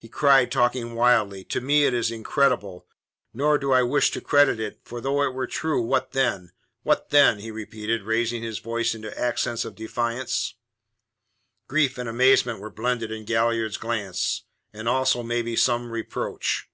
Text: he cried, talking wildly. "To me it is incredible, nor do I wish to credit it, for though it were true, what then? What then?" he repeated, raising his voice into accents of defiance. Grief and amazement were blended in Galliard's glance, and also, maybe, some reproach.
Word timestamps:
he 0.00 0.08
cried, 0.08 0.50
talking 0.50 0.96
wildly. 0.96 1.44
"To 1.44 1.60
me 1.60 1.84
it 1.86 1.94
is 1.94 2.10
incredible, 2.10 2.88
nor 3.32 3.56
do 3.56 3.70
I 3.70 3.84
wish 3.84 4.10
to 4.10 4.20
credit 4.20 4.58
it, 4.58 4.80
for 4.82 5.00
though 5.00 5.22
it 5.22 5.32
were 5.32 5.46
true, 5.46 5.80
what 5.80 6.10
then? 6.10 6.50
What 6.82 7.10
then?" 7.10 7.38
he 7.38 7.52
repeated, 7.52 8.02
raising 8.02 8.42
his 8.42 8.58
voice 8.58 8.96
into 8.96 9.16
accents 9.16 9.64
of 9.64 9.76
defiance. 9.76 10.54
Grief 11.68 11.98
and 11.98 12.08
amazement 12.08 12.58
were 12.58 12.68
blended 12.68 13.12
in 13.12 13.24
Galliard's 13.26 13.76
glance, 13.76 14.42
and 14.72 14.88
also, 14.88 15.22
maybe, 15.22 15.54
some 15.54 15.92
reproach. 15.92 16.66